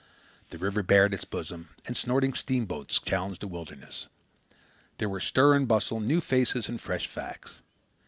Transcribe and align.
The 0.49 0.57
river 0.57 0.81
bared 0.81 1.13
its 1.13 1.25
bosom, 1.25 1.69
and 1.85 1.95
snorting 1.95 2.33
steamboats 2.33 2.97
challenged 2.99 3.41
the 3.43 3.47
wilderness. 3.47 4.07
There 4.97 5.07
were 5.07 5.19
stir 5.19 5.53
and 5.53 5.67
bustle, 5.67 5.99
new 5.99 6.21
faces, 6.21 6.67
and 6.67 6.81
fresh 6.81 7.05
facts. 7.05 7.61